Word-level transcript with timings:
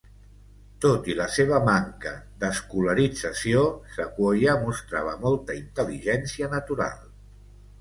Tot 0.83 1.09
i 1.11 1.15
la 1.19 1.27
seva 1.33 1.59
manca 1.67 2.13
d'escolarització, 2.43 3.67
Sequoyah 3.99 4.57
mostrava 4.65 5.15
molta 5.27 5.59
intel·ligència 5.63 6.51
natural. 6.57 7.07